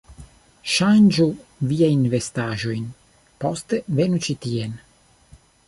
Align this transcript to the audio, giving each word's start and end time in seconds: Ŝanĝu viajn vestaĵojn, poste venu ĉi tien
Ŝanĝu 0.75 1.27
viajn 1.73 2.01
vestaĵojn, 2.15 2.89
poste 3.45 3.83
venu 4.01 4.25
ĉi 4.29 4.39
tien 4.47 4.77